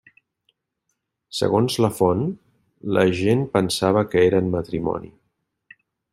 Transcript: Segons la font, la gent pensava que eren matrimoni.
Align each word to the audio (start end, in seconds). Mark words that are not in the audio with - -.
Segons 1.39 1.75
la 1.85 1.91
font, 1.99 2.23
la 2.99 3.05
gent 3.21 3.45
pensava 3.59 4.05
que 4.15 4.25
eren 4.31 4.51
matrimoni. 4.57 5.15